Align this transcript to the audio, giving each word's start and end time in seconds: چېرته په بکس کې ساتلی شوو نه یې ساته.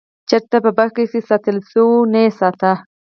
چېرته 0.29 0.57
په 0.63 0.71
بکس 0.77 1.09
کې 1.13 1.19
ساتلی 1.29 1.61
شوو 1.71 1.97
نه 2.11 2.19
یې 2.25 2.31
ساته. 2.39 2.71